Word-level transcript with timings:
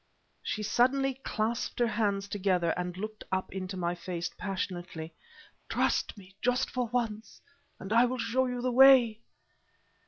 She 0.41 0.63
suddenly 0.63 1.21
clasped 1.23 1.77
her 1.77 1.85
hands 1.85 2.27
together 2.27 2.71
and 2.75 2.97
looked 2.97 3.23
up 3.31 3.53
into 3.53 3.77
my 3.77 3.93
face, 3.93 4.31
passionately 4.35 5.13
"Trust 5.69 6.17
me 6.17 6.35
just 6.41 6.71
for 6.71 6.87
once 6.87 7.39
and 7.79 7.93
I 7.93 8.05
will 8.05 8.17
show 8.17 8.47
you 8.47 8.63
the 8.63 8.71
way!" 8.71 9.21